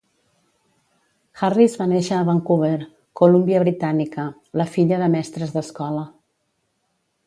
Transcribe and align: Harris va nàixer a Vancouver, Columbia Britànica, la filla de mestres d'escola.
Harris 1.47 1.75
va 1.81 1.87
nàixer 1.91 2.15
a 2.19 2.23
Vancouver, 2.31 2.73
Columbia 3.23 3.63
Britànica, 3.67 4.29
la 4.63 4.71
filla 4.77 5.03
de 5.05 5.15
mestres 5.19 5.59
d'escola. 5.59 6.13